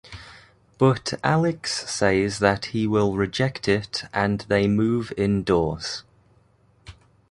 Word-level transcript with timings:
But 0.79 1.13
Alex 1.23 1.87
says 1.87 2.39
that 2.39 2.65
he 2.73 2.87
will 2.87 3.15
reject 3.15 3.67
it 3.67 4.03
and 4.11 4.39
they 4.49 4.67
move 4.67 5.13
indoors. 5.15 6.01